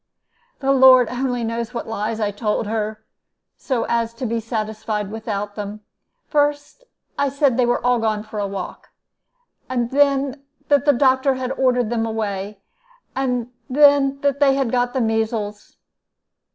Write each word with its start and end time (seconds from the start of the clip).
The 0.61 0.71
Lord 0.71 1.09
only 1.09 1.43
knows 1.43 1.75
what 1.75 1.85
lies 1.87 2.19
I 2.19 2.31
told 2.31 2.65
her, 2.65 3.05
so 3.55 3.85
as 3.87 4.15
to 4.15 4.25
be 4.25 4.39
satisfied 4.39 5.11
without 5.11 5.53
them. 5.53 5.81
First 6.25 6.85
I 7.19 7.29
said 7.29 7.55
they 7.55 7.67
were 7.67 7.85
all 7.85 7.99
gone 7.99 8.23
for 8.23 8.39
a 8.39 8.47
walk; 8.47 8.89
and 9.69 9.91
then 9.91 10.41
that 10.69 10.85
the 10.85 10.91
doctor 10.91 11.35
had 11.35 11.51
ordered 11.51 11.91
them 11.91 12.07
away; 12.07 12.61
and 13.15 13.51
then 13.69 14.19
that 14.21 14.39
they 14.39 14.55
had 14.55 14.71
got 14.71 14.93
the 14.95 15.01
measles. 15.01 15.77